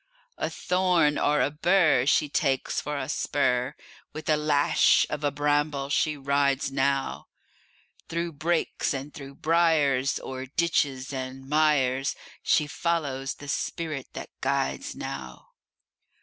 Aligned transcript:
A 0.39 0.49
thorn 0.49 1.19
or 1.19 1.41
a 1.41 1.51
bur 1.51 2.07
She 2.07 2.27
takes 2.27 2.81
for 2.81 2.97
a 2.97 3.07
spur; 3.07 3.75
With 4.13 4.29
a 4.29 4.35
lash 4.35 5.05
of 5.11 5.23
a 5.23 5.29
bramble 5.29 5.91
she 5.91 6.17
rides 6.17 6.71
now, 6.71 7.27
Through 8.09 8.31
brakes 8.31 8.95
and 8.95 9.13
through 9.13 9.35
briars, 9.35 10.19
O'er 10.23 10.47
ditches 10.47 11.13
and 11.13 11.47
mires, 11.47 12.15
She 12.41 12.65
follows 12.65 13.35
the 13.35 13.47
spirit 13.47 14.07
that 14.13 14.31
guides 14.41 14.95
now. 14.95 15.49